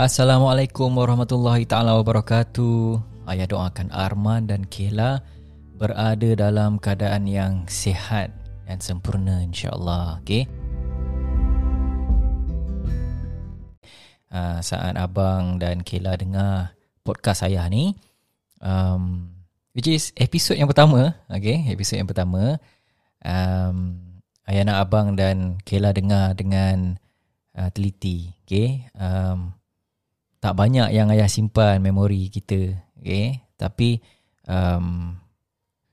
Assalamualaikum 0.00 0.96
warahmatullahi 0.96 1.68
taala 1.68 1.92
wabarakatuh. 2.00 2.96
Ayah 3.28 3.44
doakan 3.44 3.92
Arman 3.92 4.48
dan 4.48 4.64
Kela 4.64 5.20
berada 5.76 6.32
dalam 6.40 6.80
keadaan 6.80 7.28
yang 7.28 7.68
sihat 7.68 8.32
dan 8.64 8.80
sempurna 8.80 9.44
insya-Allah. 9.44 10.16
Okey. 10.24 10.48
Uh, 14.32 14.64
saat 14.64 14.96
abang 14.96 15.60
dan 15.60 15.84
Kela 15.84 16.16
dengar 16.16 16.72
podcast 17.04 17.44
ayah 17.44 17.68
ni 17.68 17.92
um, 18.64 19.28
which 19.76 19.84
is 19.84 20.16
episod 20.16 20.56
yang 20.56 20.72
pertama, 20.72 21.12
okey, 21.28 21.68
episod 21.68 22.00
yang 22.00 22.08
pertama. 22.08 22.56
Um, 23.20 24.00
ayah 24.48 24.64
nak 24.64 24.80
abang 24.80 25.12
dan 25.12 25.60
Kela 25.60 25.92
dengar 25.92 26.32
dengan 26.32 26.96
uh, 27.52 27.68
teliti. 27.68 28.32
Okay. 28.48 28.88
Um, 28.96 29.59
tak 30.40 30.56
banyak 30.56 30.88
yang 30.96 31.12
ayah 31.12 31.28
simpan 31.28 31.84
memori 31.84 32.32
kita. 32.32 32.80
Okay. 32.96 33.44
Tapi 33.60 34.00
um, 34.48 35.12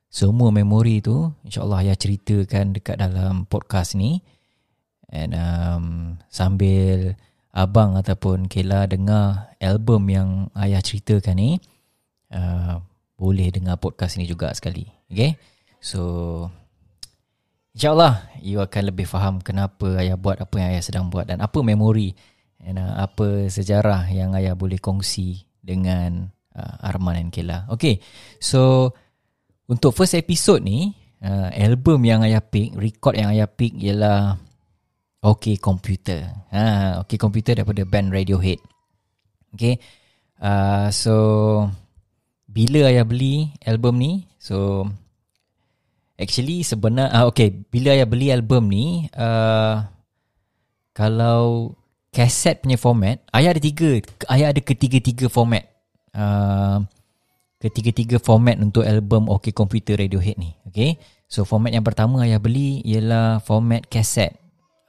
semua 0.08 0.50
memori 0.56 1.04
tu 1.04 1.36
insyaAllah 1.44 1.84
ayah 1.84 2.00
ceritakan 2.00 2.72
dekat 2.72 2.96
dalam 2.96 3.44
podcast 3.44 4.00
ni. 4.00 4.24
And 5.12 5.36
um, 5.36 5.86
sambil 6.32 7.20
abang 7.52 8.00
ataupun 8.00 8.48
Kela 8.48 8.88
dengar 8.88 9.52
album 9.60 10.08
yang 10.08 10.30
ayah 10.56 10.80
ceritakan 10.80 11.36
ni. 11.36 11.52
Uh, 12.32 12.80
boleh 13.20 13.52
dengar 13.52 13.76
podcast 13.84 14.16
ni 14.16 14.24
juga 14.24 14.56
sekali. 14.56 14.88
Okay. 15.12 15.36
So 15.84 16.48
InsyaAllah 17.76 18.42
you 18.42 18.64
akan 18.64 18.90
lebih 18.90 19.06
faham 19.06 19.38
kenapa 19.44 20.02
ayah 20.02 20.18
buat 20.18 20.42
apa 20.42 20.56
yang 20.58 20.74
ayah 20.74 20.82
sedang 20.82 21.14
buat 21.14 21.30
dan 21.30 21.44
apa 21.44 21.62
memori 21.62 22.18
dan 22.58 22.82
uh, 22.82 22.94
apa 23.02 23.48
sejarah 23.48 24.10
yang 24.10 24.34
ayah 24.34 24.58
boleh 24.58 24.82
kongsi 24.82 25.46
dengan 25.62 26.30
uh, 26.58 26.76
Arman 26.82 27.18
dan 27.18 27.30
Kela. 27.30 27.70
Okay, 27.70 28.02
so 28.42 28.92
untuk 29.70 29.94
first 29.94 30.18
episode 30.18 30.66
ni, 30.66 30.96
uh, 31.22 31.54
album 31.54 32.04
yang 32.04 32.26
ayah 32.26 32.42
pick, 32.42 32.74
record 32.74 33.18
yang 33.18 33.34
ayah 33.34 33.50
pick 33.50 33.78
ialah 33.78 34.40
Okay 35.22 35.58
Computer. 35.58 36.24
Ha, 36.54 37.02
okay 37.04 37.18
Computer 37.18 37.58
daripada 37.58 37.84
band 37.84 38.14
Radiohead. 38.14 38.62
Okay, 39.54 39.82
uh, 40.42 40.90
so 40.94 41.16
bila 42.48 42.90
ayah 42.90 43.06
beli 43.06 43.54
album 43.66 44.00
ni, 44.02 44.26
so 44.38 44.88
Actually 46.18 46.66
sebenar 46.66 47.14
uh, 47.14 47.30
Okay 47.30 47.54
Bila 47.54 47.94
ayah 47.94 48.10
beli 48.10 48.34
album 48.34 48.74
ni 48.74 49.06
uh, 49.14 49.86
Kalau 50.98 51.78
Kaset 52.14 52.64
punya 52.64 52.78
format 52.80 53.22
Ayah 53.32 53.54
ada 53.56 53.62
tiga 53.62 54.00
Ayah 54.32 54.56
ada 54.56 54.62
ketiga-tiga 54.64 55.28
format. 55.28 55.68
Uh, 56.16 56.82
Ketiga-tiga 57.58 58.18
format 58.22 58.58
Untuk 58.58 58.86
album 58.86 59.30
Okay 59.34 59.54
Computer 59.54 59.98
Radiohead 59.98 60.38
ni 60.40 60.56
Okay? 60.72 60.98
So 61.28 61.44
format 61.44 61.74
yang 61.76 61.86
pertama 61.86 62.24
Ayah 62.24 62.42
beli 62.42 62.82
Ialah 62.86 63.44
format 63.44 63.86
kaset 63.86 64.34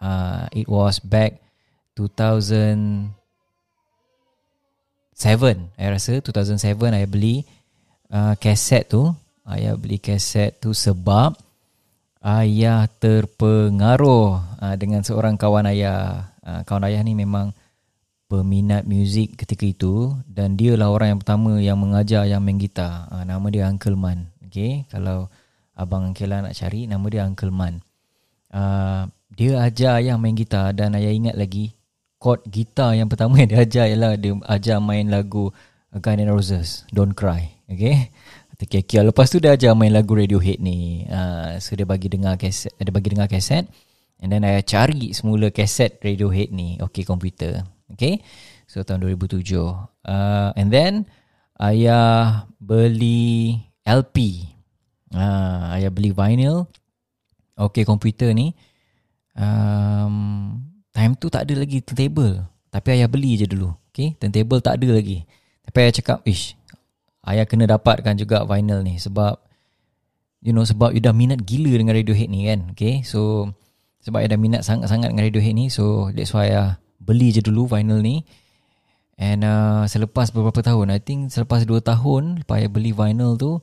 uh, 0.01 0.49
It 0.55 0.71
was 0.71 1.01
back 1.03 1.41
2007 1.99 3.11
Saya 5.19 5.89
rasa 5.91 6.23
2007 6.23 6.95
ayah 6.95 7.09
beli 7.11 7.43
Kaset 8.41 8.89
tu. 8.89 9.13
Ayah 9.45 9.77
beli 9.77 10.01
kaset 10.01 10.57
tu 10.61 10.73
sebab 10.73 11.37
ayah 12.25 12.89
terpengaruh 13.01 14.61
uh, 14.61 14.77
dengan 14.77 15.05
seorang 15.05 15.37
kawan 15.37 15.69
ayah. 15.73 16.33
Uh, 16.49 16.61
kawan 16.65 16.89
ayah 16.89 17.05
ni 17.05 17.13
memang 17.13 17.53
peminat 18.25 18.89
muzik 18.89 19.37
ketika 19.37 19.69
itu 19.69 20.17
dan 20.25 20.57
dia 20.57 20.81
lah 20.81 20.89
orang 20.89 21.13
yang 21.13 21.21
pertama 21.21 21.61
yang 21.61 21.77
mengajar 21.77 22.25
yang 22.25 22.41
main 22.41 22.57
gitar. 22.57 23.05
Uh, 23.13 23.29
nama 23.29 23.45
dia 23.53 23.69
Uncle 23.69 24.01
Man. 24.01 24.33
Okay, 24.49 24.89
kalau 24.89 25.29
abang 25.77 26.17
Kela 26.17 26.41
nak 26.41 26.57
cari 26.57 26.89
nama 26.89 27.05
dia 27.13 27.29
Uncle 27.29 27.53
Man. 27.53 27.85
Uh, 28.49 29.05
dia 29.29 29.61
ajar 29.61 30.01
ayah 30.01 30.17
main 30.17 30.33
gitar 30.33 30.73
dan 30.73 30.97
ayah 30.97 31.13
ingat 31.13 31.37
lagi 31.37 31.77
chord 32.17 32.41
gitar 32.49 32.97
yang 32.97 33.13
pertama 33.13 33.37
yang 33.37 33.53
dia 33.53 33.61
ajar 33.61 33.85
ialah 33.93 34.17
dia 34.17 34.33
ajar 34.49 34.81
main 34.81 35.13
lagu 35.13 35.53
Guns 35.93 36.21
N' 36.21 36.33
Roses, 36.33 36.69
Don't 36.93 37.13
Cry. 37.13 37.53
Okay. 37.69 38.09
Terkial-kial 38.59 39.15
Lepas 39.15 39.31
tu 39.31 39.39
dia 39.39 39.55
ajar 39.55 39.71
main 39.79 39.95
lagu 39.95 40.19
Radiohead 40.19 40.59
ni 40.59 41.07
uh, 41.07 41.55
So 41.63 41.79
dia 41.79 41.87
bagi 41.87 42.11
dengar 42.11 42.35
kaset 42.35 42.75
Dia 42.75 42.91
bagi 42.91 43.15
dengar 43.15 43.31
kaset 43.31 43.71
And 44.19 44.35
then 44.35 44.43
saya 44.43 44.63
cari 44.67 45.15
semula 45.15 45.55
kaset 45.55 46.03
Radiohead 46.03 46.51
ni. 46.51 46.79
Okay 46.83 47.07
komputer. 47.07 47.63
Okay? 47.95 48.21
So 48.69 48.85
tahun 48.85 49.07
2007 49.07 49.41
uh, 49.57 50.51
And 50.59 50.69
then 50.69 51.09
Ayah 51.59 52.47
beli 52.63 53.59
LP 53.83 54.47
uh, 55.15 55.75
Ayah 55.75 55.91
beli 55.91 56.11
vinyl. 56.11 56.67
Okay 57.59 57.83
komputer 57.87 58.35
ni. 58.35 58.55
Um, 59.39 60.59
Time 60.91 61.15
tu 61.15 61.31
tak 61.31 61.47
ada 61.47 61.63
lagi 61.63 61.79
turntable. 61.79 62.43
Tapi 62.75 62.99
ayah 62.99 63.07
beli 63.07 63.39
je 63.39 63.47
dulu. 63.47 63.71
Okay? 63.95 64.19
Turntable 64.19 64.59
tak 64.59 64.83
ada 64.83 64.99
lagi. 64.99 65.23
Tapi 65.63 65.77
ayah 65.79 65.95
cakap 65.95 66.19
Ish 66.27 66.59
ayah 67.29 67.45
kena 67.45 67.69
dapatkan 67.69 68.17
juga 68.17 68.49
vinyl 68.49 68.81
ni 68.81 68.97
sebab 68.97 69.37
you 70.41 70.57
know 70.57 70.65
sebab 70.65 70.97
you 70.97 71.03
dah 71.05 71.13
minat 71.13 71.45
gila 71.45 71.77
dengan 71.77 71.93
Radiohead 71.93 72.29
ni 72.33 72.49
kan? 72.49 72.73
Okay? 72.73 73.05
So 73.05 73.53
sebab 74.09 74.25
ayah 74.25 74.33
dah 74.33 74.41
minat 74.41 74.65
sangat-sangat 74.65 75.13
dengan 75.13 75.29
Radiohead 75.29 75.53
ni 75.53 75.69
so 75.69 76.09
that's 76.17 76.33
why 76.33 76.49
ayah 76.49 76.81
beli 76.97 77.29
je 77.33 77.45
dulu 77.45 77.69
vinyl 77.69 78.01
ni. 78.01 78.25
And 79.19 79.43
uh, 79.43 79.83
selepas 79.85 80.31
beberapa 80.31 80.63
tahun 80.63 80.95
I 80.95 81.03
think 81.03 81.29
selepas 81.35 81.67
2 81.67 81.83
tahun 81.83 82.23
lepas 82.45 82.63
ayah 82.63 82.71
beli 82.71 82.95
vinyl 82.95 83.35
tu 83.35 83.59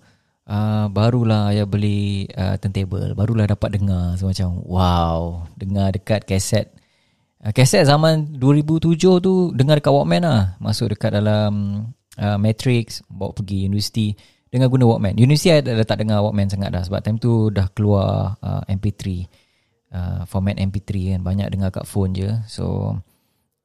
uh, 0.45 0.85
barulah 0.91 1.53
ayah 1.53 1.65
beli 1.65 2.29
uh, 2.35 2.59
turntable. 2.59 3.13
Barulah 3.17 3.49
dapat 3.49 3.79
dengar. 3.79 4.17
So 4.19 4.27
macam 4.27 4.61
wow 4.67 5.49
dengar 5.55 5.95
dekat 5.95 6.27
kaset. 6.27 6.69
Uh, 7.39 7.53
kaset 7.55 7.87
zaman 7.87 8.35
2007 8.37 8.99
tu 9.21 9.33
dengar 9.55 9.79
dekat 9.79 9.93
Walkman 9.93 10.27
lah. 10.27 10.59
Masuk 10.59 10.91
dekat 10.91 11.15
dalam 11.15 11.85
uh, 12.19 12.37
Matrix 12.41 13.05
bawa 13.07 13.31
pergi 13.31 13.65
universiti. 13.65 14.13
Dengan 14.51 14.71
guna 14.71 14.87
Walkman. 14.87 15.19
Universiti 15.19 15.51
dah, 15.51 15.75
dah 15.75 15.87
tak 15.87 16.03
dengar 16.03 16.19
Walkman 16.19 16.51
sangat 16.51 16.71
dah. 16.71 16.83
Sebab 16.83 16.99
time 16.99 17.19
tu 17.19 17.47
dah 17.47 17.71
keluar 17.71 18.35
uh, 18.43 18.61
MP3 18.67 19.23
uh, 19.95 20.27
format 20.27 20.59
MP3 20.59 21.15
kan 21.15 21.21
banyak 21.23 21.47
dengar 21.47 21.71
kat 21.71 21.87
phone 21.87 22.11
je. 22.11 22.27
So 22.51 22.99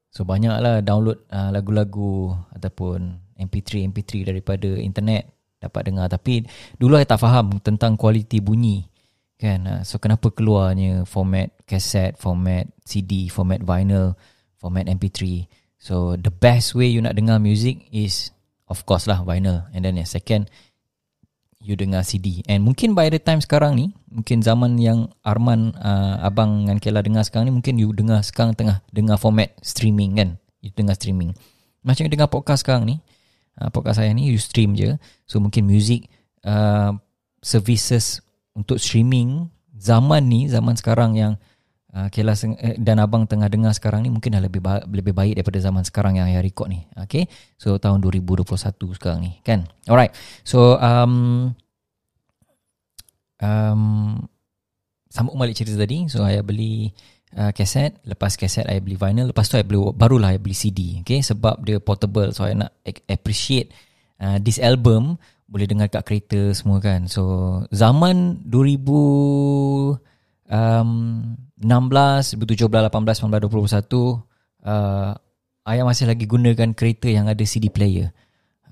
so 0.07 0.23
banyaklah 0.23 0.79
download 0.79 1.27
uh, 1.27 1.51
lagu-lagu 1.51 2.31
ataupun 2.55 3.19
MP3 3.35 3.91
MP3 3.91 4.31
daripada 4.31 4.69
internet 4.79 5.27
dapat 5.61 5.91
dengar 5.93 6.09
tapi 6.09 6.47
dulu 6.79 6.97
saya 6.97 7.05
tak 7.05 7.21
faham 7.21 7.59
tentang 7.59 7.99
kualiti 7.99 8.39
bunyi 8.39 8.87
kan. 9.35 9.59
Uh, 9.67 9.81
so 9.83 9.99
kenapa 9.99 10.31
keluarnya 10.31 11.03
format 11.03 11.51
kaset, 11.67 12.15
format 12.15 12.71
CD, 12.87 13.27
format 13.27 13.59
vinyl, 13.59 14.15
format 14.55 14.87
MP3. 14.87 15.43
So 15.75 16.15
the 16.15 16.31
best 16.31 16.77
way 16.77 16.87
you 16.87 17.03
nak 17.03 17.19
dengar 17.19 17.43
music 17.43 17.91
is 17.91 18.31
Of 18.71 18.87
course 18.87 19.03
lah 19.03 19.27
vinyl 19.27 19.67
And 19.75 19.83
then 19.83 19.99
yang 19.99 20.07
second 20.07 20.47
You 21.61 21.77
dengar 21.77 22.01
CD 22.01 22.41
And 22.49 22.65
mungkin 22.65 22.97
by 22.97 23.13
the 23.13 23.21
time 23.21 23.37
sekarang 23.37 23.77
ni 23.77 23.93
Mungkin 24.09 24.41
zaman 24.41 24.81
yang 24.81 25.13
Arman 25.21 25.77
uh, 25.77 26.17
Abang 26.25 26.65
dengan 26.65 26.81
Kela 26.81 27.05
dengar 27.05 27.21
sekarang 27.21 27.47
ni 27.47 27.53
Mungkin 27.53 27.77
you 27.77 27.93
dengar 27.93 28.25
sekarang 28.25 28.57
tengah 28.57 28.81
Dengar 28.89 29.21
format 29.21 29.53
streaming 29.61 30.17
kan? 30.17 30.29
You 30.61 30.73
dengar 30.73 30.97
streaming. 30.97 31.37
Macam 31.85 32.05
you 32.05 32.11
dengar 32.13 32.29
podcast 32.29 32.65
sekarang 32.65 32.89
ni 32.89 32.97
uh, 33.61 33.69
Podcast 33.69 34.01
saya 34.01 34.09
ni 34.13 34.33
You 34.33 34.41
stream 34.41 34.73
je. 34.73 34.97
So 35.29 35.37
mungkin 35.37 35.69
music 35.69 36.09
uh, 36.41 36.97
Services 37.45 38.25
Untuk 38.57 38.81
streaming 38.81 39.53
Zaman 39.77 40.25
ni 40.29 40.49
Zaman 40.49 40.73
sekarang 40.77 41.13
yang 41.13 41.37
uh, 41.95 42.07
Kela 42.11 42.33
eh, 42.35 42.75
dan 42.79 42.99
abang 43.03 43.27
tengah 43.27 43.51
dengar 43.51 43.75
sekarang 43.75 44.03
ni 44.03 44.09
mungkin 44.11 44.35
dah 44.35 44.43
lebih 44.43 44.61
ba- 44.63 44.83
lebih 44.87 45.11
baik 45.11 45.39
daripada 45.39 45.59
zaman 45.59 45.83
sekarang 45.83 46.17
yang 46.19 46.27
saya 46.27 46.41
record 46.43 46.71
ni. 46.71 46.79
Okay. 47.07 47.27
So 47.59 47.75
tahun 47.77 47.99
2021 48.03 48.97
sekarang 48.97 49.19
ni 49.23 49.31
kan. 49.43 49.67
Alright. 49.87 50.15
So 50.47 50.79
um, 50.79 51.51
um, 53.43 53.83
sambung 55.11 55.35
balik 55.35 55.59
cerita 55.59 55.75
tadi. 55.75 56.07
So 56.07 56.23
saya 56.23 56.39
beli 56.41 56.91
uh, 57.35 57.51
kaset. 57.51 57.99
Lepas 58.07 58.39
kaset 58.39 58.63
saya 58.63 58.79
beli 58.79 58.95
vinyl. 58.95 59.35
Lepas 59.35 59.51
tu 59.51 59.59
saya 59.59 59.67
beli, 59.67 59.79
barulah 59.91 60.31
saya 60.31 60.41
beli 60.41 60.55
CD. 60.55 60.79
Okay. 61.03 61.19
Sebab 61.19 61.67
dia 61.67 61.77
portable. 61.83 62.31
So 62.31 62.47
saya 62.47 62.55
nak 62.67 62.71
appreciate 63.11 63.75
uh, 64.23 64.39
this 64.39 64.57
album. 64.57 65.19
Boleh 65.51 65.67
dengar 65.67 65.91
kat 65.91 66.07
kereta 66.07 66.55
semua 66.55 66.79
kan. 66.79 67.11
So 67.11 67.59
zaman 67.75 68.47
2000 68.47 69.99
um, 70.47 71.35
16, 71.61 72.41
2017, 72.41 72.67
18, 72.67 72.89
19, 72.89 73.47
20, 73.47 73.69
21 73.69 74.17
uh, 74.65 75.13
Ayah 75.61 75.85
masih 75.85 76.09
lagi 76.09 76.25
gunakan 76.25 76.73
kereta 76.73 77.05
yang 77.05 77.29
ada 77.29 77.45
CD 77.45 77.69
player 77.69 78.09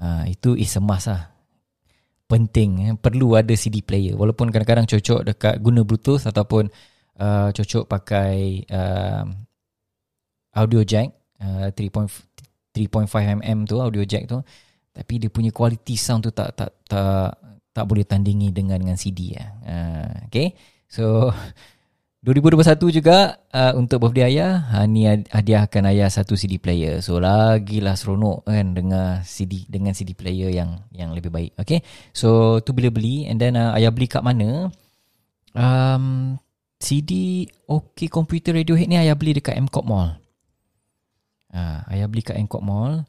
uh, 0.01 0.25
Itu 0.25 0.57
is 0.57 0.73
a 0.75 0.81
must 0.81 1.07
lah 1.07 1.29
Penting, 2.29 2.71
eh. 2.85 2.93
perlu 2.97 3.37
ada 3.37 3.53
CD 3.53 3.85
player 3.85 4.17
Walaupun 4.17 4.49
kadang-kadang 4.49 4.89
cocok 4.89 5.21
dekat 5.33 5.55
guna 5.61 5.85
bluetooth 5.85 6.25
Ataupun 6.25 6.69
uh, 7.21 7.49
cocok 7.53 7.85
pakai 7.85 8.65
uh, 8.69 9.23
audio 10.57 10.81
jack 10.81 11.13
uh, 11.41 11.69
3.5 11.69 12.29
3.5mm 12.69 13.59
tu 13.65 13.81
audio 13.81 14.05
jack 14.05 14.29
tu 14.29 14.37
tapi 14.93 15.21
dia 15.21 15.29
punya 15.31 15.53
quality 15.53 15.95
sound 15.95 16.25
tu 16.25 16.31
tak 16.33 16.53
tak 16.57 16.71
tak 16.89 17.31
tak 17.71 17.85
boleh 17.85 18.03
tandingi 18.03 18.51
dengan 18.51 18.81
dengan 18.81 18.97
CD 18.97 19.37
ya. 19.37 19.45
Uh, 19.63 20.11
okay. 20.27 20.57
So 20.89 21.29
2021 22.19 22.99
juga 22.99 23.39
uh, 23.55 23.79
untuk 23.79 24.03
birthday 24.03 24.35
ayah 24.35 24.67
Hani 24.75 25.07
hadiahkan 25.31 25.87
ayah 25.87 26.11
satu 26.11 26.35
CD 26.35 26.59
player. 26.59 26.99
So 26.99 27.15
lagilah 27.15 27.95
seronok 27.95 28.43
kan 28.43 28.75
dengan 28.75 29.23
CD 29.23 29.63
dengan 29.71 29.95
CD 29.95 30.11
player 30.11 30.51
yang 30.51 30.83
yang 30.91 31.15
lebih 31.15 31.31
baik. 31.31 31.55
Okay. 31.55 31.79
So 32.11 32.59
tu 32.59 32.75
bila 32.75 32.91
beli 32.91 33.23
and 33.23 33.39
then 33.39 33.55
uh, 33.55 33.71
ayah 33.79 33.95
beli 33.95 34.11
kat 34.11 34.19
mana? 34.19 34.67
Um, 35.55 36.35
CD 36.75 37.43
OK 37.71 38.11
Computer 38.11 38.51
Radiohead 38.51 38.91
ni 38.91 38.99
ayah 38.99 39.15
beli 39.15 39.39
dekat 39.39 39.55
MCOP 39.55 39.87
Mall. 39.87 40.19
Uh, 41.55 41.87
ayah 41.87 42.11
beli 42.11 42.19
kat 42.19 42.35
MCOP 42.35 42.59
Mall. 42.59 43.07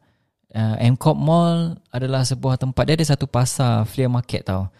Uh, 0.55 0.79
MCOP 0.87 1.19
Mall 1.19 1.83
adalah 1.91 2.23
sebuah 2.23 2.63
tempat 2.63 2.87
dia 2.87 2.95
ada 2.95 3.07
satu 3.11 3.27
pasar 3.27 3.83
flea 3.91 4.07
market 4.07 4.47
tau. 4.47 4.71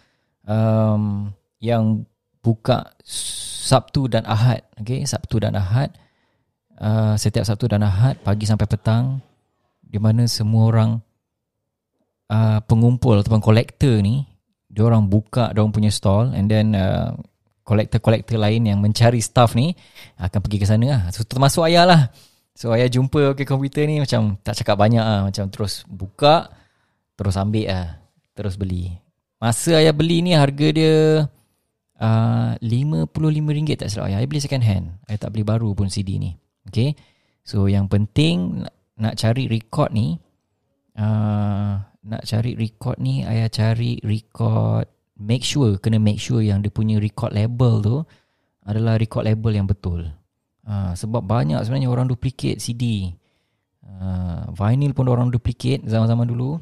Um, 0.47 1.35
yang 1.59 2.07
buka 2.39 2.95
Sabtu 3.61 4.09
dan 4.09 4.25
Ahad. 4.25 4.65
Okay, 4.81 5.05
Sabtu 5.05 5.37
dan 5.37 5.53
Ahad. 5.53 5.93
Uh, 6.81 7.13
setiap 7.13 7.45
Sabtu 7.45 7.69
dan 7.69 7.85
Ahad, 7.85 8.17
pagi 8.25 8.49
sampai 8.49 8.65
petang. 8.65 9.21
Di 9.85 10.01
mana 10.01 10.25
semua 10.25 10.73
orang 10.73 10.91
uh, 12.33 12.59
pengumpul 12.65 13.21
ataupun 13.21 13.37
kolektor 13.37 14.01
ni, 14.01 14.25
dia 14.65 14.81
orang 14.81 15.05
buka 15.05 15.53
dia 15.53 15.61
orang 15.61 15.75
punya 15.75 15.91
stall 15.91 16.31
and 16.31 16.47
then 16.47 16.73
uh, 16.73 17.11
kolektor-kolektor 17.67 18.39
lain 18.39 18.65
yang 18.71 18.79
mencari 18.79 19.19
staff 19.21 19.53
ni 19.53 19.75
akan 20.17 20.39
pergi 20.41 20.57
ke 20.57 20.65
sana 20.65 20.85
lah. 20.89 21.01
So, 21.13 21.21
termasuk 21.21 21.61
ayah 21.69 21.85
lah. 21.85 22.01
So, 22.57 22.73
ayah 22.73 22.89
jumpa 22.89 23.37
okay, 23.37 23.45
komputer 23.45 23.85
ni 23.85 24.01
macam 24.01 24.41
tak 24.41 24.57
cakap 24.57 24.79
banyak 24.81 25.03
lah. 25.05 25.29
Macam 25.29 25.45
terus 25.53 25.85
buka, 25.85 26.49
terus 27.13 27.37
ambil 27.37 27.69
lah. 27.69 27.87
Terus 28.33 28.57
beli. 28.57 28.89
Masa 29.37 29.77
ayah 29.77 29.93
beli 29.93 30.25
ni 30.25 30.33
harga 30.33 30.67
dia 30.73 31.27
uh, 32.01 32.57
RM55 32.59 33.69
tak 33.77 33.89
salah. 33.93 34.09
Saya 34.09 34.25
beli 34.25 34.41
second 34.41 34.65
hand. 34.65 34.85
Saya 35.05 35.17
tak 35.21 35.31
beli 35.37 35.45
baru 35.45 35.71
pun 35.77 35.87
CD 35.87 36.17
ni. 36.17 36.33
Okay. 36.67 36.97
So 37.45 37.69
yang 37.69 37.87
penting 37.87 38.65
nak 38.97 39.15
cari 39.21 39.45
record 39.45 39.93
ni. 39.93 40.17
Uh, 40.97 41.77
nak 42.01 42.23
cari 42.25 42.57
record 42.57 42.97
ni. 42.97 43.21
Saya 43.21 43.47
cari 43.47 44.01
record. 44.01 44.89
Make 45.21 45.45
sure. 45.45 45.77
Kena 45.77 46.01
make 46.01 46.17
sure 46.17 46.41
yang 46.41 46.65
dia 46.65 46.73
punya 46.73 46.97
record 46.97 47.31
label 47.31 47.73
tu. 47.85 47.97
Adalah 48.65 48.97
record 48.97 49.25
label 49.25 49.53
yang 49.53 49.69
betul. 49.69 50.09
Uh, 50.65 50.93
sebab 50.93 51.25
banyak 51.25 51.61
sebenarnya 51.65 51.89
orang 51.89 52.09
duplicate 52.09 52.61
CD. 52.61 53.13
Uh, 53.81 54.49
vinyl 54.53 54.93
pun 54.93 55.09
orang 55.09 55.29
duplicate 55.29 55.85
zaman-zaman 55.85 56.25
dulu. 56.29 56.57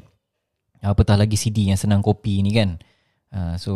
Apatah 0.80 1.20
lagi 1.20 1.36
CD 1.36 1.68
yang 1.68 1.76
senang 1.76 2.00
copy 2.00 2.40
ni 2.40 2.56
kan. 2.56 2.80
Uh, 3.28 3.54
so 3.60 3.72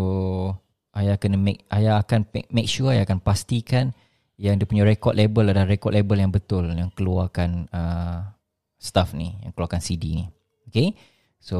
ayah 0.99 1.19
kena 1.19 1.38
make 1.38 1.67
ayah 1.75 2.00
akan 2.00 2.26
make 2.55 2.70
sure 2.70 2.94
ayah 2.94 3.06
akan 3.06 3.20
pastikan 3.20 3.91
yang 4.35 4.58
dia 4.58 4.67
punya 4.67 4.82
record 4.82 5.14
label 5.14 5.50
adalah 5.50 5.67
record 5.67 5.94
label 5.94 6.19
yang 6.19 6.32
betul 6.35 6.67
yang 6.67 6.91
keluarkan 6.91 7.70
uh, 7.70 8.35
stuff 8.79 9.14
ni 9.14 9.35
yang 9.43 9.55
keluarkan 9.55 9.79
CD 9.79 10.19
ni. 10.19 10.26
Okay? 10.70 10.99
So 11.38 11.58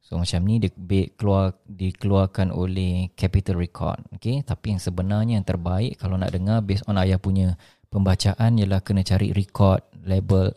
so 0.00 0.16
macam 0.16 0.42
ni 0.48 0.58
dia 0.58 0.72
keluar 1.14 1.54
dikeluarkan 1.68 2.50
oleh 2.50 3.12
Capital 3.12 3.60
Record. 3.60 4.08
Okay? 4.16 4.40
Tapi 4.40 4.76
yang 4.76 4.80
sebenarnya 4.80 5.32
yang 5.36 5.46
terbaik 5.46 6.00
kalau 6.00 6.16
nak 6.16 6.32
dengar 6.32 6.64
based 6.64 6.88
on 6.88 6.96
ayah 6.96 7.20
punya 7.20 7.54
pembacaan 7.92 8.56
ialah 8.56 8.80
kena 8.80 9.04
cari 9.04 9.34
record 9.36 9.84
label 10.06 10.54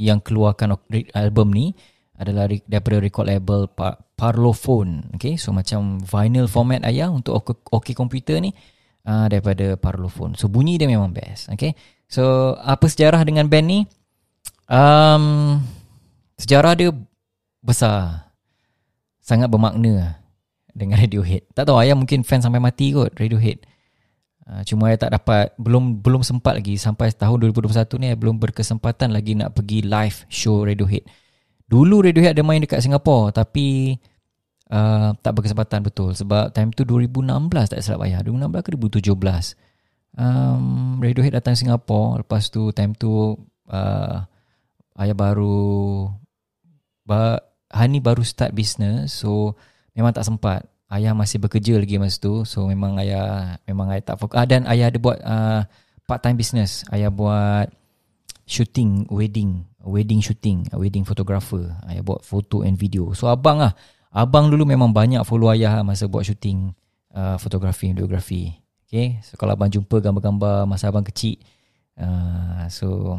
yang 0.00 0.24
keluarkan 0.24 0.80
album 1.12 1.52
ni 1.52 1.76
adalah 2.16 2.48
daripada 2.48 2.96
record 3.00 3.28
label 3.28 3.68
Parlophone. 4.20 5.08
Okay, 5.16 5.40
so 5.40 5.48
macam 5.56 6.04
vinyl 6.04 6.44
format 6.44 6.84
ayah 6.84 7.08
untuk 7.08 7.40
OK 7.72 7.96
komputer 7.96 8.36
ni 8.44 8.52
uh, 9.08 9.24
daripada 9.32 9.80
Parlophone. 9.80 10.36
So 10.36 10.52
bunyi 10.52 10.76
dia 10.76 10.84
memang 10.84 11.16
best. 11.16 11.48
Okay, 11.48 11.72
so 12.04 12.52
apa 12.60 12.84
sejarah 12.84 13.24
dengan 13.24 13.48
band 13.48 13.66
ni? 13.66 13.80
Um, 14.68 15.56
sejarah 16.36 16.76
dia 16.76 16.92
besar. 17.64 18.28
Sangat 19.24 19.48
bermakna 19.48 20.20
dengan 20.76 21.00
Radiohead. 21.02 21.48
Tak 21.56 21.72
tahu 21.72 21.80
ayah 21.80 21.96
mungkin 21.96 22.20
fan 22.20 22.44
sampai 22.44 22.60
mati 22.60 22.92
kot 22.92 23.16
Radiohead. 23.16 23.64
Uh, 24.44 24.60
cuma 24.68 24.92
ayah 24.92 25.08
tak 25.08 25.16
dapat 25.16 25.56
belum 25.56 26.04
belum 26.04 26.20
sempat 26.20 26.60
lagi 26.60 26.76
sampai 26.76 27.08
tahun 27.16 27.48
2021 27.56 28.02
ni 28.02 28.12
belum 28.18 28.36
berkesempatan 28.36 29.16
lagi 29.16 29.32
nak 29.32 29.56
pergi 29.56 29.80
live 29.80 30.28
show 30.28 30.60
Radiohead. 30.60 31.08
Dulu 31.70 32.04
Radiohead 32.04 32.36
ada 32.36 32.44
main 32.44 32.60
dekat 32.60 32.84
Singapura 32.84 33.32
tapi 33.32 33.94
uh, 34.70 35.12
tak 35.20 35.32
berkesempatan 35.36 35.82
betul. 35.84 36.14
Sebab 36.14 36.54
time 36.54 36.70
tu 36.72 36.86
2016 36.86 37.74
tak 37.74 37.78
silap 37.82 38.06
ayah 38.06 38.22
2016 38.22 38.64
ke 38.64 38.70
2017 39.10 39.70
um, 40.18 40.98
Radiohead 40.98 41.34
datang 41.38 41.54
Singapura 41.54 42.22
lepas 42.24 42.50
tu 42.50 42.74
time 42.74 42.96
tu 42.96 43.36
uh, 43.70 44.16
ayah 44.98 45.16
baru 45.16 46.08
ba, 47.06 47.38
Hani 47.70 48.02
baru 48.02 48.26
start 48.26 48.50
business. 48.50 49.14
So 49.14 49.54
memang 49.94 50.10
tak 50.10 50.26
sempat. 50.26 50.66
Ayah 50.90 51.14
masih 51.14 51.38
bekerja 51.38 51.78
lagi 51.78 52.02
masa 52.02 52.18
tu. 52.18 52.42
So 52.42 52.66
memang 52.66 52.98
ayah 52.98 53.58
memang 53.62 53.94
ayah 53.94 54.14
tak 54.14 54.18
fokus. 54.18 54.42
Ah, 54.42 54.46
dan 54.46 54.66
ayah 54.66 54.90
ada 54.90 54.98
buat 54.98 55.18
uh, 55.22 55.62
part 56.02 56.18
time 56.26 56.34
business. 56.34 56.82
Ayah 56.90 57.14
buat 57.14 57.70
shooting 58.42 59.06
wedding. 59.06 59.70
Wedding 59.80 60.18
shooting, 60.18 60.66
wedding 60.74 61.06
photographer. 61.06 61.78
Ayah 61.86 62.02
buat 62.02 62.26
foto 62.26 62.66
and 62.66 62.74
video. 62.74 63.14
So 63.14 63.30
abang 63.30 63.62
lah. 63.62 63.72
Abang 64.10 64.50
dulu 64.50 64.66
memang 64.66 64.90
banyak 64.90 65.22
follow 65.22 65.54
ayah 65.54 65.86
masa 65.86 66.10
buat 66.10 66.26
shooting 66.26 66.74
uh, 67.14 67.38
fotografi, 67.38 67.94
videografi. 67.94 68.50
Okay. 68.90 69.22
So 69.22 69.38
kalau 69.38 69.54
abang 69.54 69.70
jumpa 69.70 70.02
gambar-gambar 70.02 70.66
masa 70.66 70.90
abang 70.90 71.06
kecil. 71.06 71.38
Uh, 71.94 72.66
so 72.66 73.18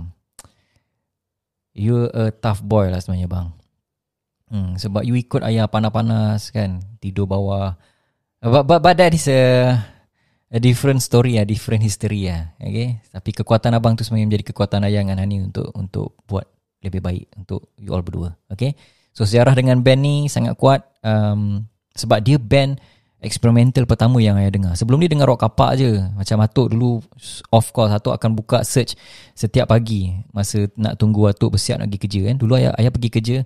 you 1.72 2.12
a 2.12 2.36
tough 2.36 2.60
boy 2.60 2.92
lah 2.92 3.00
sebenarnya 3.00 3.32
bang. 3.32 3.48
Hmm, 4.52 4.76
sebab 4.76 5.08
you 5.08 5.16
ikut 5.16 5.40
ayah 5.48 5.72
panas-panas 5.72 6.52
kan. 6.52 6.84
Tidur 7.00 7.24
bawah. 7.24 7.80
But, 8.44 8.68
but, 8.68 8.84
but 8.84 9.00
that 9.00 9.16
is 9.16 9.32
a 9.32 9.80
a 10.52 10.60
different 10.60 11.00
story 11.00 11.40
ya, 11.40 11.48
different 11.48 11.88
history 11.88 12.28
ya. 12.28 12.52
Okay. 12.60 13.00
Tapi 13.16 13.32
kekuatan 13.32 13.72
abang 13.72 13.96
tu 13.96 14.04
sebenarnya 14.04 14.28
menjadi 14.28 14.46
kekuatan 14.52 14.84
ayah 14.92 15.08
dengan 15.08 15.24
Hani 15.24 15.40
untuk 15.40 15.72
untuk 15.72 16.20
buat 16.28 16.44
lebih 16.84 17.00
baik 17.00 17.26
untuk 17.40 17.72
you 17.80 17.96
all 17.96 18.04
berdua. 18.04 18.36
Okay. 18.52 18.76
So 19.12 19.28
sejarah 19.28 19.56
dengan 19.56 19.84
band 19.84 20.02
ni 20.02 20.16
sangat 20.32 20.56
kuat 20.56 20.88
um, 21.04 21.68
sebab 21.96 22.24
dia 22.24 22.40
band 22.40 22.80
eksperimental 23.22 23.86
pertama 23.86 24.18
yang 24.18 24.36
ayah 24.42 24.50
dengar. 24.50 24.74
Sebelum 24.74 24.98
ni 24.98 25.06
dengar 25.06 25.30
rock 25.30 25.46
kapak 25.46 25.78
je. 25.78 26.02
Macam 26.18 26.42
Atuk 26.42 26.74
dulu 26.74 27.04
of 27.54 27.66
course 27.70 27.94
Atuk 27.94 28.18
akan 28.18 28.34
buka 28.34 28.66
search 28.66 28.98
setiap 29.38 29.70
pagi 29.70 30.16
masa 30.34 30.66
nak 30.74 30.98
tunggu 30.98 31.30
Atuk 31.30 31.56
bersiap 31.56 31.78
nak 31.78 31.88
pergi 31.94 32.02
kerja 32.02 32.22
kan. 32.34 32.36
Dulu 32.42 32.52
ayah, 32.58 32.74
ayah 32.82 32.92
pergi 32.92 33.10
kerja 33.14 33.38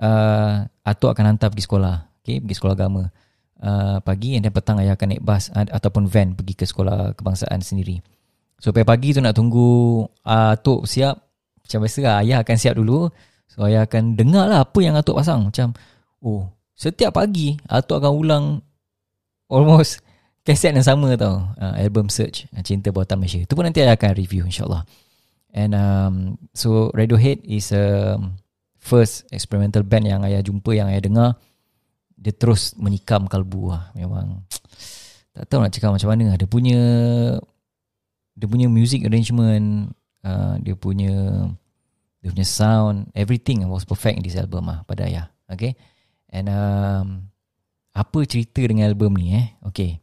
uh, 0.00 0.64
Atuk 0.86 1.12
akan 1.12 1.36
hantar 1.36 1.52
pergi 1.52 1.64
sekolah. 1.68 1.96
Okay, 2.24 2.40
pergi 2.40 2.56
sekolah 2.56 2.74
agama 2.74 3.02
uh, 3.60 3.98
pagi 4.00 4.40
dan 4.40 4.50
petang 4.52 4.80
ayah 4.80 4.96
akan 4.96 5.06
naik 5.12 5.22
bas 5.22 5.52
uh, 5.52 5.66
ataupun 5.66 6.08
van 6.08 6.32
pergi 6.32 6.54
ke 6.56 6.64
sekolah 6.64 7.12
kebangsaan 7.18 7.60
sendiri. 7.60 8.00
So 8.58 8.74
pagi 8.74 9.14
tu 9.14 9.20
nak 9.22 9.36
tunggu 9.38 10.02
uh, 10.26 10.58
Atuk 10.58 10.88
siap 10.90 11.14
Macam 11.62 11.78
biasa 11.78 12.00
lah 12.02 12.16
Ayah 12.26 12.38
akan 12.42 12.56
siap 12.58 12.74
dulu 12.74 13.06
So 13.48 13.64
ayah 13.64 13.88
akan 13.88 14.14
dengar 14.14 14.44
lah 14.46 14.68
Apa 14.68 14.78
yang 14.84 14.94
Atuk 14.94 15.16
pasang. 15.18 15.48
Macam 15.48 15.72
Oh 16.20 16.48
Setiap 16.76 17.16
pagi 17.16 17.56
Atuk 17.66 17.98
akan 17.98 18.12
ulang 18.12 18.44
Almost 19.48 20.04
Kaset 20.48 20.72
yang 20.72 20.86
sama 20.86 21.12
tau. 21.20 21.44
Uh, 21.60 21.76
Album 21.76 22.08
Search 22.08 22.48
Cinta 22.64 22.88
Buatan 22.88 23.20
Malaysia. 23.20 23.44
Itu 23.44 23.52
pun 23.52 23.68
nanti 23.68 23.84
ayah 23.84 24.00
akan 24.00 24.16
review 24.16 24.48
InsyaAllah. 24.48 24.80
And 25.52 25.76
um, 25.76 26.14
So 26.56 26.88
Radiohead 26.96 27.44
is 27.44 27.68
a 27.72 28.16
First 28.80 29.28
experimental 29.28 29.84
band 29.84 30.08
yang 30.08 30.24
ayah 30.24 30.40
jumpa 30.40 30.72
Yang 30.72 30.88
ayah 30.88 31.02
dengar. 31.04 31.30
Dia 32.16 32.32
terus 32.32 32.72
menikam 32.80 33.28
kalbu 33.28 33.76
lah. 33.76 33.92
Memang 33.92 34.48
tak 35.36 35.44
tahu 35.52 35.60
nak 35.60 35.72
cakap 35.76 35.92
macam 35.92 36.08
mana. 36.16 36.40
Dia 36.40 36.48
punya 36.48 36.80
dia 38.38 38.46
punya 38.46 38.70
music 38.70 39.02
arrangement, 39.02 39.90
uh, 40.22 40.54
dia 40.62 40.78
punya 40.78 41.50
dia 42.18 42.34
punya 42.34 42.46
sound, 42.46 43.14
everything 43.14 43.62
was 43.70 43.86
perfect 43.86 44.18
in 44.18 44.24
this 44.26 44.34
album 44.34 44.66
lah 44.66 44.82
pada 44.82 45.06
ayah. 45.06 45.30
Okay. 45.46 45.78
And 46.28 46.50
um, 46.50 47.06
apa 47.94 48.18
cerita 48.26 48.60
dengan 48.66 48.90
album 48.90 49.14
ni 49.14 49.38
eh? 49.38 49.46
Okay. 49.64 50.02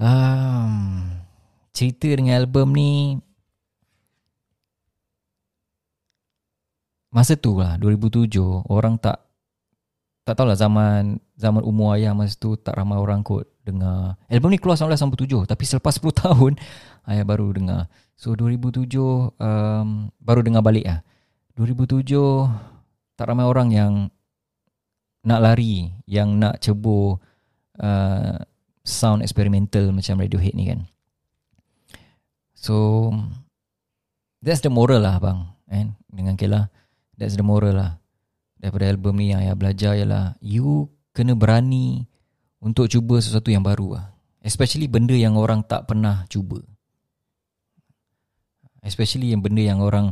Um, 0.00 1.22
cerita 1.70 2.08
dengan 2.10 2.40
album 2.40 2.72
ni 2.74 3.20
masa 7.12 7.36
tu 7.36 7.60
lah 7.60 7.76
2007 7.76 8.32
orang 8.72 8.96
tak 8.96 9.20
tak 10.24 10.34
tahulah 10.38 10.56
zaman 10.56 11.20
zaman 11.36 11.60
umur 11.60 12.00
ayah 12.00 12.16
masa 12.16 12.34
tu 12.40 12.56
tak 12.56 12.78
ramai 12.78 12.96
orang 12.96 13.20
kot 13.20 13.46
dengar. 13.62 14.16
Album 14.26 14.50
ni 14.54 14.58
keluar 14.58 14.80
1997 14.80 15.46
tapi 15.46 15.64
selepas 15.68 15.94
10 15.98 16.08
tahun 16.24 16.52
ayah 17.12 17.24
baru 17.26 17.52
dengar. 17.52 17.92
So 18.22 18.38
2007 18.38 19.34
um, 19.34 20.14
baru 20.22 20.46
dengar 20.46 20.62
balik 20.62 20.86
lah. 20.86 21.02
2007 21.58 22.06
tak 23.18 23.26
ramai 23.26 23.42
orang 23.42 23.74
yang 23.74 23.92
nak 25.26 25.42
lari, 25.42 25.90
yang 26.06 26.38
nak 26.38 26.62
cebur 26.62 27.18
uh, 27.82 28.38
sound 28.86 29.26
experimental 29.26 29.90
macam 29.90 30.22
Radiohead 30.22 30.54
ni 30.54 30.70
kan. 30.70 30.86
So 32.54 33.10
that's 34.38 34.62
the 34.62 34.70
moral 34.70 35.02
lah 35.02 35.18
bang. 35.18 35.42
Kan? 35.66 35.98
Dengan 36.06 36.38
Kela, 36.38 36.70
that's 37.18 37.34
the 37.34 37.42
moral 37.42 37.74
lah. 37.74 37.98
Daripada 38.54 38.86
album 38.86 39.18
ni 39.18 39.34
yang 39.34 39.42
saya 39.42 39.58
belajar 39.58 39.98
ialah 39.98 40.38
you 40.38 40.86
kena 41.10 41.34
berani 41.34 42.06
untuk 42.62 42.86
cuba 42.86 43.18
sesuatu 43.18 43.50
yang 43.50 43.66
baru 43.66 43.98
lah. 43.98 44.14
Especially 44.46 44.86
benda 44.86 45.18
yang 45.18 45.34
orang 45.34 45.66
tak 45.66 45.90
pernah 45.90 46.22
cuba. 46.30 46.62
Especially 48.82 49.30
yang 49.30 49.40
benda 49.40 49.62
yang 49.62 49.78
orang 49.78 50.10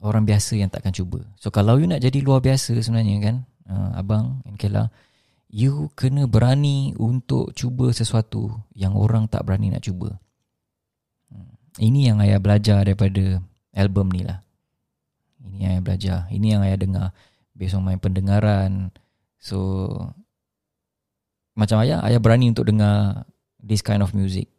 orang 0.00 0.28
biasa 0.28 0.60
yang 0.60 0.68
takkan 0.68 0.92
cuba. 0.92 1.24
So 1.40 1.48
kalau 1.48 1.80
you 1.80 1.88
nak 1.88 2.04
jadi 2.04 2.20
luar 2.20 2.44
biasa 2.44 2.76
sebenarnya 2.76 3.16
kan, 3.24 3.36
uh, 3.66 3.96
abang 3.96 4.44
and 4.44 4.60
Kela, 4.60 4.92
you 5.48 5.88
kena 5.96 6.28
berani 6.28 6.92
untuk 7.00 7.56
cuba 7.56 7.90
sesuatu 7.90 8.52
yang 8.76 8.92
orang 8.92 9.26
tak 9.26 9.48
berani 9.48 9.72
nak 9.72 9.82
cuba. 9.82 10.12
Hmm. 11.32 11.56
Ini 11.80 12.12
yang 12.12 12.18
ayah 12.20 12.36
belajar 12.36 12.84
daripada 12.84 13.40
album 13.72 14.12
ni 14.12 14.22
lah. 14.28 14.44
Ini 15.46 15.56
yang 15.64 15.70
ayah 15.72 15.84
belajar. 15.84 16.18
Ini 16.28 16.46
yang 16.46 16.62
ayah 16.68 16.78
dengar 16.78 17.06
based 17.56 17.72
on 17.72 17.88
my 17.88 17.96
pendengaran. 17.96 18.92
So, 19.40 19.88
macam 21.56 21.80
ayah, 21.80 22.04
ayah 22.04 22.20
berani 22.20 22.52
untuk 22.52 22.68
dengar 22.68 23.24
this 23.62 23.80
kind 23.80 24.04
of 24.04 24.12
music. 24.12 24.52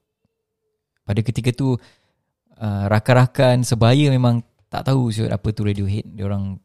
Pada 1.05 1.21
ketika 1.21 1.53
tu, 1.53 1.77
uh, 2.59 2.85
rakan-rakan 2.89 3.63
sebaya 3.63 4.09
memang 4.11 4.41
tak 4.67 4.83
tahu 4.87 5.09
siapa 5.09 5.37
apa 5.37 5.47
tu 5.55 5.63
Radiohead. 5.63 6.05
Dia 6.11 6.27
orang 6.27 6.59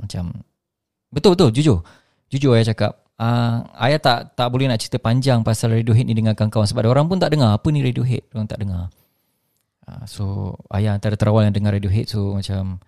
macam 0.00 0.32
betul 1.12 1.36
betul 1.36 1.50
jujur. 1.52 1.78
Jujur 2.32 2.56
ayah 2.56 2.72
cakap 2.72 2.92
uh, 3.20 3.62
ayah 3.84 4.00
tak 4.00 4.18
tak 4.34 4.48
boleh 4.48 4.66
nak 4.66 4.80
cerita 4.80 4.98
panjang 4.98 5.44
pasal 5.44 5.76
Radiohead 5.76 6.06
ni 6.08 6.16
dengan 6.16 6.32
kawan-kawan 6.32 6.66
sebab 6.66 6.88
orang 6.88 7.06
pun 7.06 7.20
tak 7.20 7.34
dengar 7.34 7.54
apa 7.54 7.68
ni 7.70 7.84
Radiohead. 7.84 8.24
Orang 8.32 8.48
tak 8.48 8.64
dengar. 8.64 8.90
Uh, 9.84 10.04
so 10.08 10.24
ayah 10.72 10.96
antara 10.96 11.14
terawal 11.14 11.44
yang 11.44 11.52
dengar 11.52 11.76
Radiohead 11.76 12.08
so 12.08 12.32
macam 12.32 12.80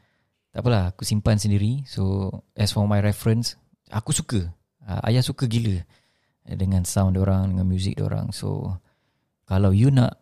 tak 0.57 0.65
apalah 0.65 0.95
aku 0.95 1.05
simpan 1.05 1.37
sendiri. 1.37 1.85
So 1.85 2.33
as 2.57 2.73
for 2.73 2.89
my 2.89 3.05
reference 3.05 3.61
aku 3.93 4.17
suka. 4.17 4.49
Uh, 4.87 5.03
ayah 5.11 5.21
suka 5.21 5.45
gila 5.51 5.83
dengan 6.47 6.87
sound 6.87 7.19
orang 7.19 7.53
dengan 7.53 7.67
music 7.67 7.99
orang. 8.01 8.31
So 8.33 8.79
kalau 9.45 9.75
you 9.75 9.93
nak 9.93 10.17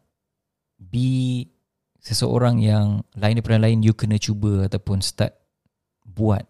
be 0.80 1.46
seseorang 2.04 2.60
yang 2.60 3.00
lain 3.16 3.40
daripada 3.40 3.56
yang 3.56 3.64
lain 3.64 3.78
you 3.80 3.96
kena 3.96 4.20
cuba 4.20 4.68
ataupun 4.68 5.00
start 5.00 5.32
buat 6.04 6.44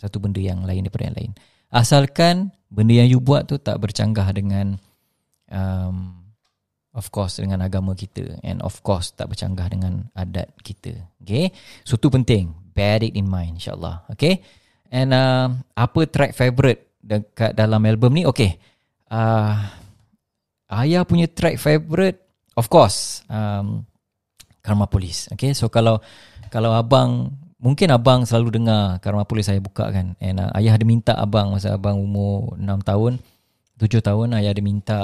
satu 0.00 0.16
benda 0.16 0.40
yang 0.40 0.64
lain 0.64 0.88
daripada 0.88 1.12
yang 1.12 1.16
lain. 1.20 1.32
Asalkan 1.68 2.56
benda 2.72 3.04
yang 3.04 3.08
you 3.12 3.20
buat 3.20 3.44
tu 3.44 3.60
tak 3.60 3.76
bercanggah 3.76 4.24
dengan 4.32 4.80
um, 5.52 6.16
of 6.96 7.12
course 7.12 7.36
dengan 7.36 7.60
agama 7.60 7.92
kita. 7.92 8.40
And 8.40 8.64
of 8.64 8.80
course 8.80 9.12
tak 9.12 9.28
bercanggah 9.28 9.68
dengan 9.68 10.08
adat 10.16 10.56
kita. 10.64 10.96
Okay? 11.20 11.52
So 11.84 12.00
tu 12.00 12.08
penting. 12.08 12.56
Bear 12.72 13.04
it 13.04 13.16
in 13.16 13.28
mind 13.28 13.60
insyaallah. 13.60 14.08
Okay? 14.16 14.40
And 14.88 15.12
uh, 15.12 15.52
apa 15.76 16.00
track 16.08 16.32
favorite 16.32 16.96
dekat 17.04 17.52
dalam 17.52 17.84
album 17.84 18.16
ni? 18.16 18.24
Okay. 18.24 18.56
Uh, 19.12 19.60
ayah 20.72 21.04
punya 21.04 21.30
track 21.30 21.60
favorite 21.62 22.20
of 22.58 22.66
course 22.66 23.22
um, 23.30 23.86
Karma 24.66 24.90
Police. 24.90 25.30
Okay, 25.30 25.54
so 25.54 25.70
kalau 25.70 26.02
kalau 26.50 26.74
abang 26.74 27.30
mungkin 27.62 27.94
abang 27.94 28.26
selalu 28.26 28.58
dengar 28.58 28.98
Karma 28.98 29.22
Police 29.22 29.46
saya 29.54 29.62
buka 29.62 29.94
kan. 29.94 30.18
And 30.18 30.42
uh, 30.42 30.50
ayah 30.58 30.74
ada 30.74 30.82
minta 30.82 31.14
abang 31.14 31.54
masa 31.54 31.78
abang 31.78 32.02
umur 32.02 32.58
6 32.58 32.66
tahun, 32.82 33.22
7 33.78 34.02
tahun 34.02 34.28
ayah 34.42 34.50
ada 34.50 34.62
minta 34.66 35.00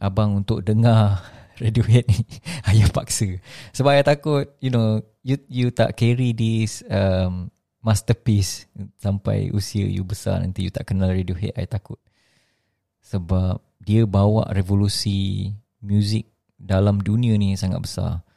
abang 0.00 0.40
untuk 0.40 0.64
dengar 0.64 1.20
Radiohead 1.62 2.08
ni. 2.08 2.24
ayah 2.72 2.88
paksa. 2.88 3.28
Sebab 3.76 3.92
ayah 3.92 4.16
takut, 4.16 4.48
you 4.64 4.72
know, 4.72 5.04
you 5.20 5.36
you 5.52 5.68
tak 5.68 5.98
carry 5.98 6.32
this 6.32 6.80
um, 6.88 7.52
masterpiece 7.82 8.70
sampai 8.96 9.50
usia 9.50 9.84
you 9.84 10.06
besar 10.06 10.40
nanti 10.40 10.64
you 10.64 10.72
tak 10.72 10.88
kenal 10.88 11.12
Radiohead, 11.12 11.52
ayah 11.60 11.76
takut. 11.76 12.00
Sebab 13.04 13.60
dia 13.82 14.06
bawa 14.06 14.48
revolusi 14.54 15.50
muzik 15.82 16.30
dalam 16.58 16.98
dunia 16.98 17.38
ni 17.38 17.54
sangat 17.54 17.80
besar 17.82 18.27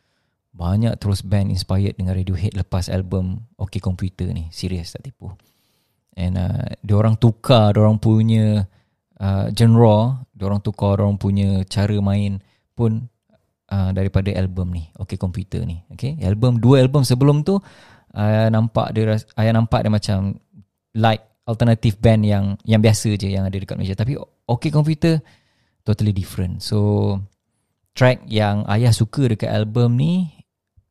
banyak 0.51 0.93
terus 0.99 1.23
band 1.23 1.47
inspired 1.47 1.95
dengan 1.95 2.15
Radiohead 2.15 2.53
lepas 2.59 2.91
album 2.91 3.47
OK 3.55 3.79
Computer 3.79 4.27
ni. 4.35 4.51
Serius 4.51 4.91
tak 4.91 5.07
tipu. 5.07 5.31
And 6.19 6.35
uh, 6.35 6.67
dia 6.83 6.95
orang 6.99 7.15
tukar 7.15 7.71
dia 7.71 7.81
orang 7.87 8.03
punya 8.03 8.67
uh, 9.17 9.47
genre, 9.55 10.27
dia 10.35 10.45
orang 10.51 10.59
tukar 10.59 10.99
dia 10.99 11.07
orang 11.07 11.19
punya 11.19 11.63
cara 11.71 11.95
main 12.03 12.43
pun 12.75 13.07
uh, 13.71 13.89
daripada 13.95 14.35
album 14.35 14.75
ni, 14.75 14.91
OK 14.99 15.15
Computer 15.15 15.63
ni. 15.63 15.79
Okay, 15.95 16.19
album 16.27 16.59
dua 16.59 16.83
album 16.83 17.07
sebelum 17.07 17.47
tu 17.47 17.55
uh, 17.55 18.47
nampak 18.51 18.91
dia 18.91 19.15
ayah 19.39 19.53
nampak 19.55 19.87
dia 19.87 19.91
macam 19.91 20.35
like 20.91 21.23
alternative 21.47 21.95
band 22.03 22.27
yang 22.27 22.45
yang 22.67 22.83
biasa 22.83 23.15
je 23.15 23.31
yang 23.31 23.47
ada 23.47 23.55
dekat 23.55 23.79
Malaysia 23.79 23.95
tapi 23.95 24.19
OK 24.19 24.67
Computer 24.67 25.23
totally 25.87 26.11
different. 26.11 26.59
So 26.59 27.15
track 27.95 28.27
yang 28.27 28.67
ayah 28.67 28.91
suka 28.91 29.31
dekat 29.31 29.47
album 29.47 29.95
ni 29.95 30.40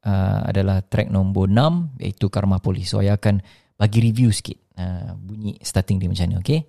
uh, 0.07 0.40
adalah 0.49 0.80
track 0.85 1.12
nombor 1.12 1.50
6 1.50 2.00
iaitu 2.00 2.33
Karma 2.33 2.61
Police. 2.62 2.92
So 2.92 3.04
saya 3.04 3.16
akan 3.16 3.40
bagi 3.76 4.04
review 4.04 4.28
sikit 4.33 4.57
uh, 4.76 5.16
bunyi 5.16 5.57
starting 5.61 6.00
dia 6.00 6.09
macam 6.09 6.28
ni, 6.28 6.37
okay? 6.40 6.61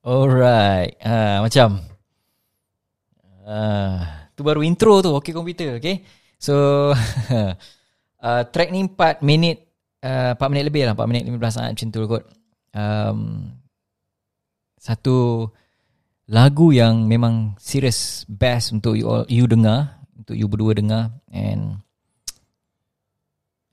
Alright, 0.00 0.96
uh, 1.04 1.44
macam 1.44 1.89
Ah, 3.50 4.30
tu 4.38 4.46
baru 4.46 4.62
intro 4.62 5.02
tu 5.02 5.10
okey 5.18 5.34
komputer 5.34 5.82
okey? 5.82 6.06
So 6.38 6.54
uh, 6.94 8.42
track 8.54 8.70
ni 8.70 8.86
4 8.86 9.26
minit 9.26 9.66
uh, 10.06 10.38
4 10.38 10.52
minit 10.54 10.70
lebih 10.70 10.86
lah 10.86 10.94
4 10.94 11.10
minit 11.10 11.26
15 11.26 11.50
saat 11.50 11.70
macam 11.74 11.88
tu 11.90 12.00
kot. 12.06 12.24
Um, 12.70 13.50
satu 14.78 15.50
lagu 16.30 16.70
yang 16.70 17.10
memang 17.10 17.58
serious 17.58 18.22
best 18.30 18.70
untuk 18.70 18.94
you 18.94 19.10
all 19.10 19.26
you 19.26 19.50
dengar 19.50 19.98
untuk 20.14 20.38
you 20.38 20.46
berdua 20.46 20.78
dengar 20.78 21.10
and 21.34 21.82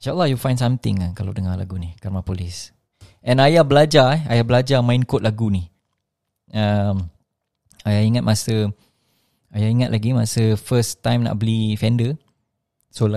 insyaallah 0.01 0.25
you 0.25 0.41
find 0.41 0.57
something 0.57 0.97
kan 0.97 1.13
kalau 1.13 1.29
dengar 1.37 1.53
lagu 1.53 1.77
ni 1.77 1.93
Karma 2.01 2.25
Police 2.25 2.73
and 3.21 3.37
ayah 3.45 3.61
belajar 3.61 4.17
eh 4.17 4.21
ayah 4.33 4.41
belajar 4.41 4.81
main 4.81 5.05
kod 5.05 5.21
lagu 5.21 5.53
ni. 5.53 5.69
Um, 6.49 7.13
ayah 7.85 8.01
ingat 8.01 8.25
masa 8.25 8.73
Ayah 9.55 9.69
ingat 9.71 9.89
lagi 9.95 10.11
masa 10.11 10.59
first 10.59 10.99
time 10.99 11.23
nak 11.23 11.39
beli 11.39 11.79
Fender. 11.79 12.19
So 12.91 13.07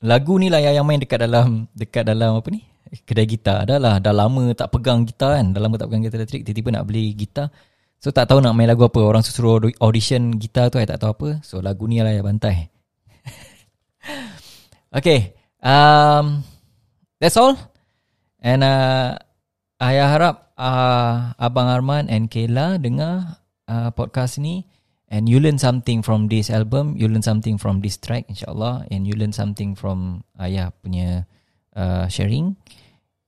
lagu 0.00 0.34
ni 0.36 0.52
lah 0.52 0.60
yang 0.60 0.84
main 0.84 1.00
dekat 1.00 1.24
dalam 1.24 1.68
dekat 1.72 2.04
dalam 2.04 2.36
apa 2.36 2.48
ni? 2.52 2.60
Kedai 3.06 3.24
gitar. 3.24 3.64
Dah 3.64 3.78
lah 3.78 3.96
dah 4.02 4.12
lama 4.12 4.50
tak 4.52 4.74
pegang 4.74 5.06
gitar 5.08 5.40
kan. 5.40 5.56
Dah 5.56 5.60
lama 5.62 5.80
tak 5.80 5.88
pegang 5.88 6.04
gitar 6.04 6.18
elektrik. 6.20 6.42
Tiba-tiba 6.44 6.68
nak 6.76 6.84
beli 6.90 7.14
gitar. 7.16 7.48
So 8.00 8.12
tak 8.12 8.32
tahu 8.32 8.44
nak 8.44 8.52
main 8.56 8.68
lagu 8.68 8.84
apa. 8.84 9.00
Orang 9.00 9.24
suruh 9.24 9.60
audition 9.80 10.36
gitar 10.36 10.68
tu 10.68 10.80
saya 10.80 10.88
tak 10.88 11.00
tahu 11.00 11.12
apa. 11.16 11.28
So 11.46 11.64
lagu 11.64 11.88
ni 11.88 12.02
lah 12.02 12.12
yang 12.12 12.26
bantai. 12.28 12.68
okay. 14.98 15.36
Um, 15.60 16.44
that's 17.20 17.36
all. 17.36 17.56
And 18.40 18.64
uh, 18.64 19.20
ayah 19.84 20.08
harap 20.12 20.34
uh, 20.56 21.36
Abang 21.36 21.68
Arman 21.68 22.08
and 22.08 22.32
Kayla 22.32 22.80
dengar 22.80 23.40
uh, 23.68 23.92
podcast 23.92 24.40
ni 24.40 24.64
and 25.10 25.26
you 25.26 25.42
learn 25.42 25.58
something 25.58 26.06
from 26.06 26.30
this 26.30 26.48
album 26.54 26.94
you 26.94 27.10
learn 27.10 27.26
something 27.26 27.58
from 27.58 27.82
this 27.82 27.98
track 27.98 28.30
insyaallah. 28.30 28.86
And 28.94 29.04
you 29.04 29.18
learn 29.18 29.34
something 29.34 29.74
from 29.74 30.22
ayah 30.38 30.70
punya 30.70 31.26
uh, 31.74 32.06
sharing. 32.06 32.54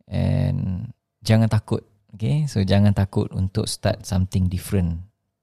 And 0.06 0.94
jangan 1.26 1.50
takut 1.50 1.82
okay? 2.14 2.46
So 2.46 2.62
jangan 2.62 2.94
takut 2.94 3.34
untuk 3.34 3.66
start 3.66 4.06
something 4.06 4.46
different. 4.46 5.02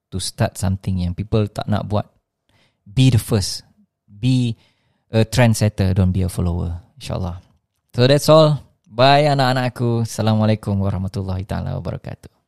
To 0.10 0.18
start 0.18 0.58
something 0.58 1.04
yang 1.04 1.14
people 1.14 1.46
tak 1.52 1.68
nak 1.68 1.86
buat. 1.86 2.08
Be 2.88 3.12
the 3.14 3.22
first. 3.22 3.68
Be 4.08 4.58
a 5.14 5.28
trendsetter. 5.28 5.94
Don't 5.94 6.16
be 6.16 6.24
a 6.24 6.32
follower 6.32 6.82
insyaallah. 6.98 7.44
So 7.94 8.08
that's 8.08 8.32
all. 8.32 8.64
Bye 8.90 9.30
anak-anakku 9.30 10.02
assalamualaikum 10.08 10.74
warahmatullahi 10.82 11.46
taala 11.46 11.78
wabarakatuh 11.78 12.39